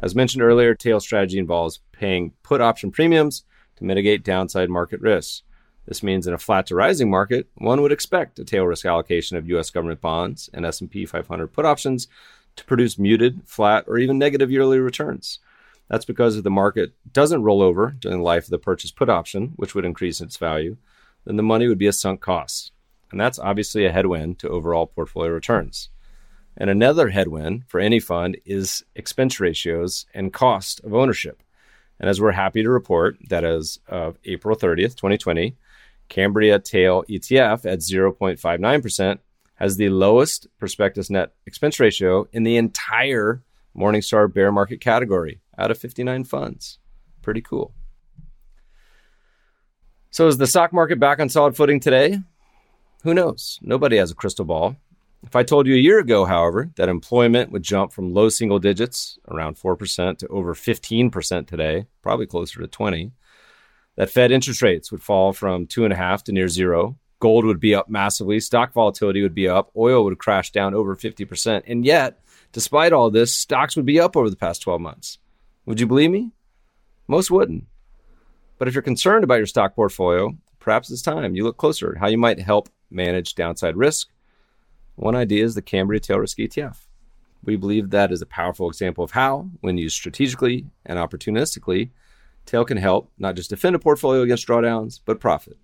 As 0.00 0.14
mentioned 0.14 0.42
earlier, 0.42 0.74
tail 0.74 1.00
strategy 1.00 1.38
involves 1.38 1.80
paying 1.92 2.32
put 2.42 2.60
option 2.60 2.90
premiums 2.90 3.44
to 3.76 3.84
mitigate 3.84 4.24
downside 4.24 4.70
market 4.70 5.00
risks. 5.00 5.42
This 5.86 6.02
means 6.02 6.26
in 6.26 6.34
a 6.34 6.38
flat 6.38 6.66
to 6.66 6.74
rising 6.74 7.10
market, 7.10 7.48
one 7.56 7.82
would 7.82 7.92
expect 7.92 8.38
a 8.38 8.44
tail 8.44 8.64
risk 8.66 8.86
allocation 8.86 9.36
of 9.36 9.48
US 9.50 9.70
government 9.70 10.00
bonds 10.00 10.48
and 10.52 10.64
S&P 10.64 11.04
500 11.04 11.48
put 11.48 11.66
options 11.66 12.08
to 12.56 12.64
produce 12.64 12.98
muted, 12.98 13.42
flat, 13.44 13.84
or 13.86 13.98
even 13.98 14.18
negative 14.18 14.50
yearly 14.50 14.78
returns. 14.78 15.40
That's 15.88 16.04
because 16.04 16.36
if 16.36 16.44
the 16.44 16.50
market 16.50 16.94
doesn't 17.12 17.42
roll 17.42 17.60
over 17.60 17.90
during 17.90 18.18
the 18.18 18.24
life 18.24 18.44
of 18.44 18.50
the 18.50 18.58
purchase 18.58 18.90
put 18.90 19.10
option, 19.10 19.52
which 19.56 19.74
would 19.74 19.84
increase 19.84 20.20
its 20.20 20.36
value, 20.36 20.76
then 21.24 21.36
the 21.36 21.42
money 21.42 21.68
would 21.68 21.78
be 21.78 21.86
a 21.86 21.92
sunk 21.92 22.20
cost. 22.20 22.72
And 23.10 23.20
that's 23.20 23.38
obviously 23.38 23.84
a 23.84 23.92
headwind 23.92 24.38
to 24.40 24.48
overall 24.48 24.86
portfolio 24.86 25.30
returns. 25.30 25.90
And 26.56 26.70
another 26.70 27.08
headwind 27.08 27.64
for 27.66 27.80
any 27.80 27.98
fund 27.98 28.36
is 28.44 28.84
expense 28.94 29.40
ratios 29.40 30.06
and 30.14 30.32
cost 30.32 30.80
of 30.84 30.94
ownership. 30.94 31.42
And 31.98 32.08
as 32.08 32.20
we're 32.20 32.32
happy 32.32 32.62
to 32.62 32.70
report 32.70 33.16
that 33.28 33.44
as 33.44 33.78
of 33.88 34.18
April 34.24 34.56
30th, 34.56 34.96
2020, 34.96 35.56
Cambria 36.08 36.58
Tail 36.58 37.04
ETF 37.08 37.64
at 37.64 37.78
0.59% 37.80 39.18
has 39.56 39.76
the 39.76 39.88
lowest 39.88 40.46
prospectus 40.58 41.10
net 41.10 41.32
expense 41.46 41.78
ratio 41.80 42.26
in 42.32 42.42
the 42.42 42.56
entire 42.56 43.42
Morningstar 43.76 44.32
bear 44.32 44.52
market 44.52 44.80
category 44.80 45.40
out 45.58 45.70
of 45.70 45.78
59 45.78 46.24
funds. 46.24 46.78
Pretty 47.22 47.40
cool. 47.40 47.74
So 50.10 50.28
is 50.28 50.38
the 50.38 50.46
stock 50.46 50.72
market 50.72 51.00
back 51.00 51.18
on 51.18 51.28
solid 51.28 51.56
footing 51.56 51.80
today? 51.80 52.18
Who 53.02 53.14
knows? 53.14 53.58
Nobody 53.62 53.96
has 53.96 54.10
a 54.10 54.14
crystal 54.14 54.44
ball. 54.44 54.76
If 55.26 55.34
I 55.34 55.42
told 55.42 55.66
you 55.66 55.74
a 55.74 55.78
year 55.78 55.98
ago, 55.98 56.26
however, 56.26 56.70
that 56.76 56.88
employment 56.88 57.50
would 57.50 57.62
jump 57.62 57.92
from 57.92 58.12
low 58.12 58.28
single 58.28 58.58
digits, 58.58 59.18
around 59.28 59.56
4%, 59.56 60.18
to 60.18 60.28
over 60.28 60.54
15% 60.54 61.46
today, 61.46 61.86
probably 62.02 62.26
closer 62.26 62.60
to 62.60 62.66
20, 62.66 63.10
that 63.96 64.10
Fed 64.10 64.30
interest 64.30 64.60
rates 64.60 64.92
would 64.92 65.02
fall 65.02 65.32
from 65.32 65.66
two 65.66 65.84
and 65.84 65.92
a 65.92 65.96
half 65.96 66.24
to 66.24 66.32
near 66.32 66.48
zero, 66.48 66.98
gold 67.20 67.46
would 67.46 67.60
be 67.60 67.74
up 67.74 67.88
massively, 67.88 68.38
stock 68.38 68.72
volatility 68.74 69.22
would 69.22 69.34
be 69.34 69.48
up, 69.48 69.70
oil 69.76 70.04
would 70.04 70.18
crash 70.18 70.52
down 70.52 70.74
over 70.74 70.94
50%. 70.94 71.62
And 71.66 71.84
yet, 71.84 72.20
despite 72.52 72.92
all 72.92 73.10
this, 73.10 73.34
stocks 73.34 73.76
would 73.76 73.86
be 73.86 74.00
up 74.00 74.16
over 74.16 74.28
the 74.28 74.36
past 74.36 74.62
12 74.62 74.80
months. 74.80 75.18
Would 75.64 75.80
you 75.80 75.86
believe 75.86 76.10
me? 76.10 76.32
Most 77.08 77.30
wouldn't. 77.30 77.64
But 78.58 78.68
if 78.68 78.74
you're 78.74 78.82
concerned 78.82 79.24
about 79.24 79.38
your 79.38 79.46
stock 79.46 79.74
portfolio, 79.74 80.36
perhaps 80.58 80.90
it's 80.90 81.02
time 81.02 81.34
you 81.34 81.44
look 81.44 81.56
closer 81.56 81.92
at 81.92 81.98
how 81.98 82.08
you 82.08 82.18
might 82.18 82.40
help 82.40 82.68
manage 82.90 83.34
downside 83.34 83.76
risk 83.76 84.08
one 84.96 85.16
idea 85.16 85.44
is 85.44 85.54
the 85.54 85.62
Cambria 85.62 86.00
Tail 86.00 86.18
Risk 86.18 86.38
ETF. 86.38 86.86
We 87.44 87.56
believe 87.56 87.90
that 87.90 88.12
is 88.12 88.22
a 88.22 88.26
powerful 88.26 88.68
example 88.68 89.04
of 89.04 89.10
how, 89.10 89.50
when 89.60 89.76
used 89.76 89.96
strategically 89.96 90.66
and 90.86 90.98
opportunistically, 90.98 91.90
Tail 92.46 92.64
can 92.64 92.76
help 92.76 93.10
not 93.18 93.36
just 93.36 93.50
defend 93.50 93.76
a 93.76 93.78
portfolio 93.78 94.22
against 94.22 94.46
drawdowns, 94.46 95.00
but 95.04 95.20
profit. 95.20 95.56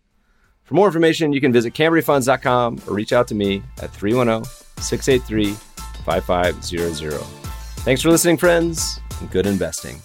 For 0.64 0.75
more 0.75 0.87
information, 0.87 1.32
you 1.32 1.40
can 1.40 1.52
visit 1.52 1.75
CambriaFunds.com 1.75 2.82
or 2.87 2.94
reach 2.94 3.12
out 3.12 3.28
to 3.28 3.34
me 3.34 3.62
at 3.82 3.90
310 3.90 4.44
683 4.82 5.54
5500. 6.04 7.20
Thanks 7.82 8.02
for 8.02 8.10
listening, 8.10 8.37
friends, 8.37 9.00
and 9.20 9.30
good 9.30 9.46
investing. 9.46 10.00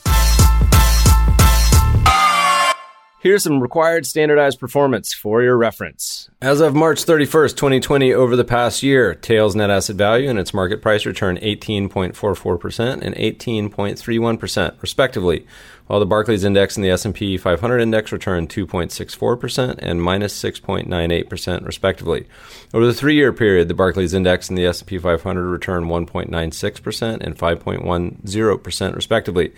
Here's 3.25 3.41
some 3.41 3.59
required 3.59 4.05
standardized 4.05 4.59
performance 4.59 5.11
for 5.11 5.41
your 5.41 5.57
reference. 5.57 6.29
As 6.43 6.61
of 6.61 6.75
March 6.75 7.03
31st, 7.03 7.55
2020, 7.55 8.13
over 8.13 8.35
the 8.35 8.43
past 8.43 8.83
year, 8.83 9.15
Tails 9.15 9.55
net 9.55 9.71
asset 9.71 9.95
value 9.95 10.29
and 10.29 10.37
its 10.37 10.53
market 10.53 10.79
price 10.79 11.07
returned 11.07 11.39
18.44% 11.39 13.01
and 13.01 13.15
18.31%, 13.15 14.79
respectively, 14.79 15.47
while 15.87 15.99
the 15.99 16.05
Barclays 16.05 16.43
Index 16.43 16.75
and 16.75 16.83
the 16.83 16.89
S&P 16.89 17.37
500 17.37 17.79
Index 17.79 18.11
returned 18.11 18.49
2.64% 18.49 19.77
and 19.79 20.01
minus 20.01 20.41
6.98%, 20.41 21.65
respectively. 21.65 22.25
Over 22.73 22.87
the 22.87 22.93
three-year 22.93 23.33
period, 23.33 23.67
the 23.67 23.75
Barclays 23.75 24.13
Index 24.13 24.49
and 24.49 24.57
the 24.57 24.65
S&P 24.65 24.97
500 24.97 25.47
returned 25.47 25.85
1.96% 25.85 27.21
and 27.21 27.37
5.10%, 27.37 28.95
respectively. 28.95 29.53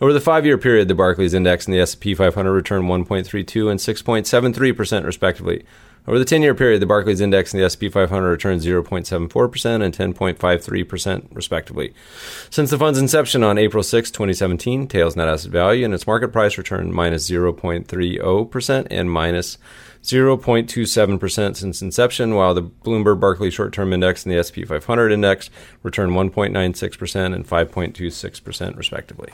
Over 0.00 0.12
the 0.12 0.20
five-year 0.20 0.58
period, 0.58 0.88
the 0.88 0.94
Barclays 0.94 1.34
Index 1.34 1.66
and 1.66 1.74
the 1.74 1.80
S&P 1.80 2.14
500 2.14 2.52
returned 2.52 2.84
1.32 2.84 3.70
and 3.70 3.80
6.73%, 3.80 5.04
respectively. 5.04 5.64
Over 6.06 6.18
the 6.18 6.24
10 6.24 6.42
year 6.42 6.54
period, 6.54 6.82
the 6.82 6.86
Barclays 6.86 7.20
Index 7.20 7.54
and 7.54 7.62
the 7.62 7.70
SP 7.70 7.86
500 7.86 8.28
returned 8.28 8.60
0.74% 8.60 9.82
and 9.82 10.16
10.53%, 10.16 11.28
respectively. 11.30 11.94
Since 12.50 12.70
the 12.70 12.78
fund's 12.78 12.98
inception 12.98 13.44
on 13.44 13.56
April 13.56 13.84
6, 13.84 14.10
2017, 14.10 14.88
Tails 14.88 15.14
net 15.14 15.28
asset 15.28 15.52
value 15.52 15.84
and 15.84 15.94
its 15.94 16.06
market 16.06 16.32
price 16.32 16.58
returned 16.58 16.92
minus 16.92 17.30
0.30% 17.30 18.86
and 18.90 19.10
minus 19.12 19.58
0.27% 20.02 21.56
since 21.56 21.82
inception, 21.82 22.34
while 22.34 22.54
the 22.54 22.64
Bloomberg 22.64 23.20
Barclay 23.20 23.50
Short 23.50 23.72
Term 23.72 23.92
Index 23.92 24.26
and 24.26 24.34
the 24.34 24.42
SP 24.42 24.66
500 24.66 25.12
Index 25.12 25.50
returned 25.84 26.12
1.96% 26.12 27.32
and 27.32 27.46
5.26%, 27.46 28.76
respectively. 28.76 29.32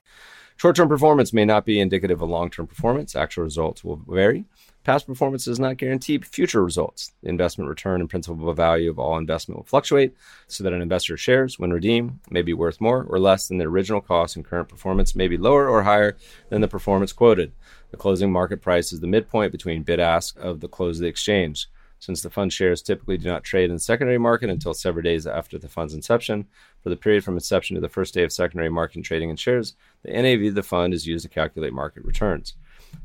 Short 0.58 0.74
term 0.74 0.88
performance 0.88 1.32
may 1.32 1.44
not 1.44 1.64
be 1.64 1.78
indicative 1.80 2.20
of 2.20 2.28
long 2.28 2.50
term 2.50 2.66
performance. 2.66 3.14
Actual 3.14 3.44
results 3.44 3.84
will 3.84 4.02
vary. 4.08 4.44
Past 4.88 5.06
performance 5.06 5.44
does 5.44 5.60
not 5.60 5.76
guarantee 5.76 6.16
future 6.16 6.64
results. 6.64 7.12
The 7.22 7.28
investment 7.28 7.68
return 7.68 8.00
and 8.00 8.08
principal 8.08 8.50
value 8.54 8.88
of 8.88 8.98
all 8.98 9.18
investment 9.18 9.58
will 9.58 9.66
fluctuate 9.66 10.16
so 10.46 10.64
that 10.64 10.72
an 10.72 10.80
investor's 10.80 11.20
shares, 11.20 11.58
when 11.58 11.74
redeemed, 11.74 12.20
may 12.30 12.40
be 12.40 12.54
worth 12.54 12.80
more 12.80 13.02
or 13.02 13.18
less 13.20 13.48
than 13.48 13.58
the 13.58 13.66
original 13.66 14.00
cost, 14.00 14.34
and 14.34 14.46
current 14.46 14.70
performance 14.70 15.14
may 15.14 15.28
be 15.28 15.36
lower 15.36 15.68
or 15.68 15.82
higher 15.82 16.16
than 16.48 16.62
the 16.62 16.68
performance 16.68 17.12
quoted. 17.12 17.52
The 17.90 17.98
closing 17.98 18.32
market 18.32 18.62
price 18.62 18.90
is 18.90 19.00
the 19.00 19.06
midpoint 19.06 19.52
between 19.52 19.82
bid 19.82 20.00
ask 20.00 20.38
of 20.38 20.60
the 20.60 20.68
close 20.68 20.96
of 20.96 21.02
the 21.02 21.08
exchange. 21.08 21.68
Since 21.98 22.22
the 22.22 22.30
fund 22.30 22.50
shares 22.50 22.80
typically 22.80 23.18
do 23.18 23.28
not 23.28 23.44
trade 23.44 23.68
in 23.68 23.76
the 23.76 23.80
secondary 23.80 24.16
market 24.16 24.48
until 24.48 24.72
several 24.72 25.02
days 25.02 25.26
after 25.26 25.58
the 25.58 25.68
fund's 25.68 25.92
inception, 25.92 26.46
for 26.82 26.88
the 26.88 26.96
period 26.96 27.24
from 27.24 27.34
inception 27.34 27.74
to 27.74 27.82
the 27.82 27.90
first 27.90 28.14
day 28.14 28.22
of 28.24 28.32
secondary 28.32 28.70
market 28.70 29.04
trading 29.04 29.28
in 29.28 29.36
shares, 29.36 29.74
the 30.02 30.12
NAV 30.12 30.48
of 30.48 30.54
the 30.54 30.62
fund 30.62 30.94
is 30.94 31.06
used 31.06 31.24
to 31.24 31.28
calculate 31.28 31.74
market 31.74 32.06
returns. 32.06 32.54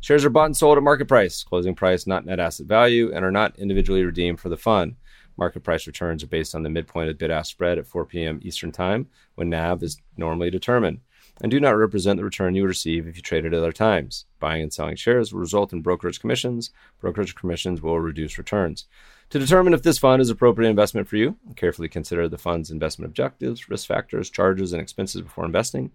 Shares 0.02 0.26
are 0.26 0.30
bought 0.30 0.46
and 0.46 0.58
sold 0.58 0.78
at 0.78 0.84
market 0.84 1.08
price, 1.08 1.44
closing 1.44 1.76
price, 1.76 2.06
not 2.06 2.26
net 2.26 2.40
asset 2.40 2.68
value, 2.68 3.12
and 3.14 3.24
are 3.24 3.32
not 3.32 3.58
individually 3.58 4.04
redeemed 4.04 4.40
for 4.40 4.50
the 4.50 4.58
fund. 4.58 4.96
Market 5.38 5.62
price 5.62 5.88
returns 5.88 6.24
are 6.24 6.28
based 6.28 6.54
on 6.54 6.64
the 6.64 6.70
midpoint 6.70 7.10
of 7.10 7.18
bid 7.18 7.32
ask 7.32 7.52
spread 7.52 7.78
at 7.78 7.88
4 7.88 8.06
p.m. 8.06 8.40
Eastern 8.44 8.72
Time, 8.72 9.08
when 9.36 9.50
NAV 9.50 9.82
is 9.82 10.02
normally 10.18 10.50
determined, 10.50 11.00
and 11.42 11.50
do 11.50 11.60
not 11.60 11.78
represent 11.78 12.18
the 12.18 12.24
return 12.24 12.54
you 12.54 12.62
would 12.62 12.68
receive 12.68 13.08
if 13.08 13.16
you 13.16 13.22
traded 13.22 13.54
at 13.54 13.58
other 13.58 13.72
times. 13.72 14.26
Buying 14.40 14.62
and 14.62 14.74
selling 14.74 14.96
shares 14.96 15.34
will 15.34 15.40
result 15.40 15.74
in 15.74 15.82
brokerage 15.82 16.20
commissions. 16.20 16.70
Brokerage 17.00 17.36
commissions 17.36 17.82
will 17.82 18.00
reduce 18.00 18.38
returns. 18.38 18.86
To 19.34 19.40
determine 19.40 19.74
if 19.74 19.82
this 19.82 19.98
fund 19.98 20.22
is 20.22 20.30
appropriate 20.30 20.70
investment 20.70 21.08
for 21.08 21.18
you, 21.18 21.36
carefully 21.56 21.90
consider 21.90 22.30
the 22.30 22.38
fund's 22.38 22.70
investment 22.70 23.10
objectives, 23.10 23.68
risk 23.68 23.88
factors, 23.88 24.30
charges, 24.30 24.74
and 24.74 24.80
expenses 24.80 25.24
before 25.24 25.44
investing. 25.44 25.90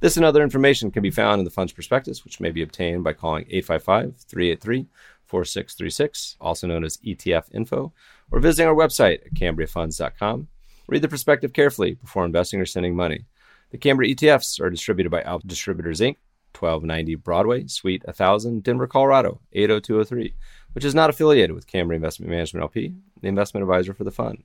This 0.00 0.16
and 0.16 0.26
other 0.26 0.42
information 0.42 0.90
can 0.90 1.00
be 1.00 1.12
found 1.12 1.38
in 1.38 1.44
the 1.44 1.52
fund's 1.52 1.72
prospectus, 1.72 2.24
which 2.24 2.40
may 2.40 2.50
be 2.50 2.62
obtained 2.62 3.04
by 3.04 3.12
calling 3.12 3.44
855 3.48 4.16
383 4.16 4.88
4636, 5.26 6.36
also 6.40 6.66
known 6.66 6.82
as 6.82 6.96
ETF 6.96 7.44
info, 7.54 7.92
or 8.32 8.40
visiting 8.40 8.68
our 8.68 8.74
website 8.74 9.24
at 9.24 9.34
cambriafunds.com. 9.34 10.48
Read 10.88 11.02
the 11.02 11.06
prospectus 11.06 11.52
carefully 11.52 11.94
before 11.94 12.24
investing 12.24 12.60
or 12.60 12.66
sending 12.66 12.96
money. 12.96 13.24
The 13.70 13.78
Cambria 13.78 14.12
ETFs 14.12 14.60
are 14.60 14.68
distributed 14.68 15.10
by 15.10 15.22
ALPS 15.22 15.46
Distributors 15.46 16.00
Inc., 16.00 16.16
1290 16.54 17.14
Broadway, 17.16 17.66
Suite 17.66 18.04
1000, 18.06 18.62
Denver, 18.62 18.86
Colorado, 18.86 19.40
80203 19.52 20.34
which 20.72 20.84
is 20.84 20.94
not 20.94 21.10
affiliated 21.10 21.52
with 21.52 21.66
Cambria 21.66 21.96
Investment 21.96 22.30
Management 22.30 22.62
LP, 22.62 22.94
the 23.20 23.28
investment 23.28 23.62
advisor 23.62 23.94
for 23.94 24.04
the 24.04 24.10
fund. 24.10 24.42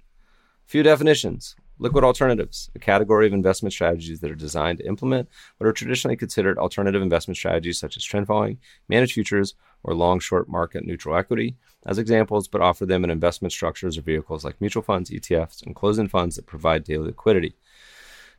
A 0.66 0.70
few 0.70 0.84
definitions. 0.84 1.56
Liquid 1.78 2.06
alternatives, 2.06 2.72
a 2.74 2.80
category 2.80 3.28
of 3.28 3.34
investment 3.34 3.74
strategies 3.74 4.22
that 4.22 4.32
are 4.32 4.36
designed 4.36 4.78
to 4.78 4.88
implement 4.88 5.28
what 5.58 5.68
are 5.68 5.74
traditionally 5.74 6.16
considered 6.16 6.58
alternative 6.58 7.02
investment 7.02 7.38
strategies 7.38 7.78
such 7.78 7.98
as 7.98 8.04
trend 8.04 8.28
following, 8.28 8.60
managed 8.88 9.14
futures, 9.14 9.56
or 9.84 9.94
long 9.94 10.20
short 10.20 10.48
market 10.48 10.86
neutral 10.86 11.18
equity 11.18 11.58
as 11.86 12.00
examples, 12.00 12.48
but 12.48 12.62
offer 12.62 12.86
them 12.86 13.04
in 13.04 13.10
investment 13.10 13.52
structures 13.52 13.98
or 13.98 14.02
vehicles 14.02 14.46
like 14.46 14.60
mutual 14.62 14.82
funds, 14.82 15.10
ETFs, 15.10 15.64
and 15.66 15.76
closed 15.76 16.00
end 16.00 16.10
funds 16.10 16.38
that 16.38 16.48
provide 16.48 16.86
daily 16.86 17.08
liquidity. 17.08 17.56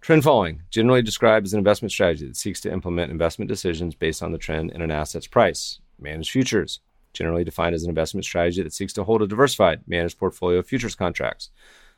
Trend 0.06 0.22
following, 0.22 0.62
generally 0.70 1.02
described 1.02 1.46
as 1.46 1.52
an 1.52 1.58
investment 1.58 1.90
strategy 1.90 2.28
that 2.28 2.36
seeks 2.36 2.60
to 2.60 2.72
implement 2.72 3.10
investment 3.10 3.48
decisions 3.48 3.96
based 3.96 4.22
on 4.22 4.30
the 4.30 4.38
trend 4.38 4.70
in 4.70 4.80
an 4.80 4.92
asset's 4.92 5.26
price. 5.26 5.80
Managed 5.98 6.30
futures, 6.30 6.78
generally 7.12 7.42
defined 7.42 7.74
as 7.74 7.82
an 7.82 7.88
investment 7.88 8.24
strategy 8.24 8.62
that 8.62 8.72
seeks 8.72 8.92
to 8.92 9.02
hold 9.02 9.20
a 9.20 9.26
diversified, 9.26 9.80
managed 9.88 10.16
portfolio 10.16 10.60
of 10.60 10.66
futures 10.68 10.94
contracts. 10.94 11.50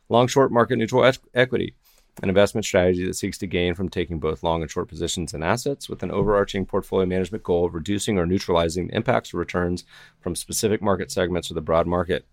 Long 0.09 0.27
short 0.27 0.51
market 0.51 0.77
neutral 0.77 1.07
e- 1.07 1.13
equity, 1.35 1.75
an 2.23 2.31
investment 2.31 2.65
strategy 2.65 3.07
that 3.07 3.13
seeks 3.13 3.37
to 3.37 3.47
gain 3.47 3.75
from 3.75 3.91
taking 3.91 4.19
both 4.19 4.43
long 4.43 4.63
and 4.63 4.71
short 4.71 4.89
positions 4.89 5.35
in 5.35 5.43
assets 5.43 5.91
with 5.91 6.03
an 6.03 6.11
overarching 6.11 6.65
portfolio 6.65 7.05
management 7.05 7.45
goal 7.45 7.67
of 7.67 7.75
reducing 7.75 8.17
or 8.17 8.25
neutralizing 8.25 8.87
the 8.87 8.97
impacts 8.97 9.35
of 9.35 9.39
returns 9.39 9.85
from 10.19 10.35
specific 10.35 10.81
market 10.81 11.11
segments 11.11 11.51
or 11.51 11.55
the 11.55 11.61
broad 11.61 11.87
market. 11.87 12.25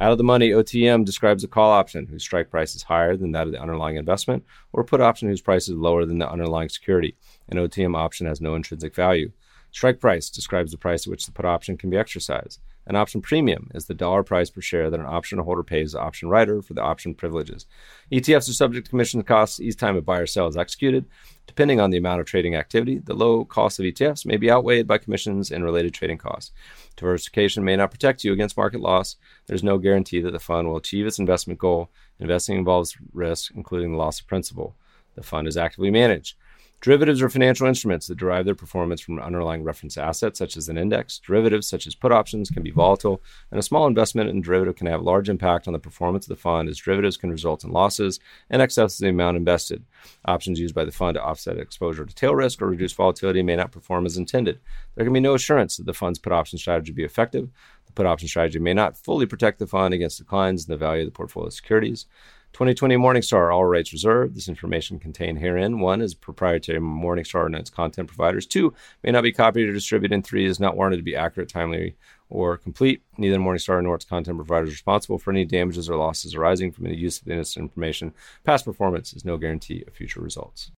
Out 0.00 0.12
of 0.12 0.18
the 0.18 0.24
money, 0.24 0.50
OTM 0.50 1.04
describes 1.04 1.42
a 1.42 1.48
call 1.48 1.72
option 1.72 2.06
whose 2.06 2.22
strike 2.22 2.50
price 2.50 2.76
is 2.76 2.84
higher 2.84 3.16
than 3.16 3.32
that 3.32 3.48
of 3.48 3.52
the 3.52 3.60
underlying 3.60 3.96
investment, 3.96 4.44
or 4.72 4.82
a 4.82 4.84
put 4.84 5.00
option 5.00 5.28
whose 5.28 5.40
price 5.40 5.68
is 5.68 5.74
lower 5.74 6.04
than 6.04 6.18
the 6.18 6.30
underlying 6.30 6.68
security. 6.68 7.16
An 7.48 7.58
OTM 7.58 7.96
option 7.96 8.28
has 8.28 8.40
no 8.40 8.54
intrinsic 8.54 8.94
value. 8.94 9.32
Strike 9.72 9.98
price 9.98 10.30
describes 10.30 10.70
the 10.70 10.78
price 10.78 11.04
at 11.04 11.10
which 11.10 11.26
the 11.26 11.32
put 11.32 11.44
option 11.44 11.76
can 11.76 11.90
be 11.90 11.96
exercised. 11.96 12.60
An 12.88 12.96
option 12.96 13.20
premium 13.20 13.70
is 13.74 13.84
the 13.84 13.92
dollar 13.92 14.22
price 14.22 14.48
per 14.48 14.62
share 14.62 14.88
that 14.88 14.98
an 14.98 15.04
option 15.04 15.38
holder 15.38 15.62
pays 15.62 15.92
the 15.92 16.00
option 16.00 16.30
writer 16.30 16.62
for 16.62 16.72
the 16.72 16.80
option 16.80 17.14
privileges. 17.14 17.66
ETFs 18.10 18.48
are 18.48 18.54
subject 18.54 18.86
to 18.86 18.90
commission 18.90 19.22
costs 19.22 19.60
each 19.60 19.76
time 19.76 19.94
a 19.94 20.00
buy 20.00 20.20
or 20.20 20.26
sell 20.26 20.46
is 20.46 20.56
executed. 20.56 21.04
Depending 21.46 21.80
on 21.80 21.90
the 21.90 21.98
amount 21.98 22.20
of 22.20 22.26
trading 22.26 22.54
activity, 22.54 22.98
the 22.98 23.12
low 23.12 23.44
cost 23.44 23.78
of 23.78 23.84
ETFs 23.84 24.24
may 24.24 24.38
be 24.38 24.50
outweighed 24.50 24.86
by 24.86 24.96
commissions 24.96 25.50
and 25.50 25.64
related 25.64 25.92
trading 25.92 26.16
costs. 26.16 26.50
Diversification 26.96 27.62
may 27.62 27.76
not 27.76 27.90
protect 27.90 28.24
you 28.24 28.32
against 28.32 28.56
market 28.56 28.80
loss. 28.80 29.16
There's 29.46 29.62
no 29.62 29.76
guarantee 29.76 30.22
that 30.22 30.30
the 30.30 30.38
fund 30.38 30.66
will 30.66 30.78
achieve 30.78 31.06
its 31.06 31.18
investment 31.18 31.60
goal. 31.60 31.90
Investing 32.18 32.56
involves 32.56 32.96
risk, 33.12 33.52
including 33.54 33.92
the 33.92 33.98
loss 33.98 34.18
of 34.18 34.26
principal. 34.26 34.76
The 35.14 35.22
fund 35.22 35.46
is 35.46 35.58
actively 35.58 35.90
managed. 35.90 36.36
Derivatives 36.80 37.20
are 37.20 37.28
financial 37.28 37.66
instruments 37.66 38.06
that 38.06 38.18
derive 38.18 38.44
their 38.44 38.54
performance 38.54 39.00
from 39.00 39.18
underlying 39.18 39.64
reference 39.64 39.98
assets, 39.98 40.38
such 40.38 40.56
as 40.56 40.68
an 40.68 40.78
index. 40.78 41.18
Derivatives, 41.18 41.68
such 41.68 41.88
as 41.88 41.96
put 41.96 42.12
options, 42.12 42.50
can 42.50 42.62
be 42.62 42.70
volatile, 42.70 43.20
and 43.50 43.58
a 43.58 43.64
small 43.64 43.88
investment 43.88 44.30
in 44.30 44.40
derivative 44.40 44.76
can 44.76 44.86
have 44.86 45.00
a 45.00 45.04
large 45.04 45.28
impact 45.28 45.66
on 45.66 45.72
the 45.72 45.80
performance 45.80 46.26
of 46.26 46.28
the 46.28 46.40
fund, 46.40 46.68
as 46.68 46.78
derivatives 46.78 47.16
can 47.16 47.30
result 47.30 47.64
in 47.64 47.70
losses 47.70 48.20
in 48.48 48.60
excess 48.60 48.94
of 48.94 49.00
the 49.00 49.08
amount 49.08 49.36
invested. 49.36 49.84
Options 50.26 50.60
used 50.60 50.74
by 50.74 50.84
the 50.84 50.92
fund 50.92 51.16
to 51.16 51.22
offset 51.22 51.58
exposure 51.58 52.04
to 52.04 52.14
tail 52.14 52.36
risk 52.36 52.62
or 52.62 52.68
reduce 52.68 52.92
volatility 52.92 53.42
may 53.42 53.56
not 53.56 53.72
perform 53.72 54.06
as 54.06 54.16
intended. 54.16 54.60
There 54.94 55.04
can 55.04 55.12
be 55.12 55.18
no 55.18 55.34
assurance 55.34 55.78
that 55.78 55.86
the 55.86 55.92
fund's 55.92 56.20
put 56.20 56.32
option 56.32 56.60
strategy 56.60 56.92
will 56.92 56.98
be 56.98 57.04
effective. 57.04 57.48
The 57.86 57.92
put 57.92 58.06
option 58.06 58.28
strategy 58.28 58.60
may 58.60 58.74
not 58.74 58.96
fully 58.96 59.26
protect 59.26 59.58
the 59.58 59.66
fund 59.66 59.94
against 59.94 60.18
declines 60.18 60.68
in 60.68 60.72
the 60.72 60.78
value 60.78 61.02
of 61.02 61.08
the 61.08 61.12
portfolio 61.12 61.50
securities. 61.50 62.06
2020 62.52 62.96
Morningstar, 62.96 63.54
all 63.54 63.64
rights 63.64 63.92
reserved. 63.92 64.34
This 64.34 64.48
information 64.48 64.98
contained 64.98 65.38
herein. 65.38 65.80
One 65.80 66.00
is 66.00 66.14
proprietary 66.14 66.80
Morningstar 66.80 67.46
and 67.46 67.54
its 67.54 67.70
content 67.70 68.08
providers. 68.08 68.46
Two, 68.46 68.74
may 69.04 69.12
not 69.12 69.22
be 69.22 69.32
copied 69.32 69.68
or 69.68 69.72
distributed. 69.72 70.14
And 70.14 70.26
three, 70.26 70.46
is 70.46 70.58
not 70.58 70.76
warranted 70.76 70.98
to 70.98 71.04
be 71.04 71.14
accurate, 71.14 71.48
timely, 71.48 71.96
or 72.28 72.56
complete. 72.56 73.02
Neither 73.16 73.38
Morningstar 73.38 73.82
nor 73.82 73.94
its 73.94 74.04
content 74.04 74.38
providers 74.38 74.70
responsible 74.70 75.18
for 75.18 75.30
any 75.30 75.44
damages 75.44 75.88
or 75.88 75.96
losses 75.96 76.34
arising 76.34 76.72
from 76.72 76.86
any 76.86 76.96
use 76.96 77.20
of 77.20 77.26
this 77.26 77.56
information. 77.56 78.12
Past 78.44 78.64
performance 78.64 79.12
is 79.12 79.24
no 79.24 79.36
guarantee 79.36 79.84
of 79.86 79.94
future 79.94 80.20
results. 80.20 80.66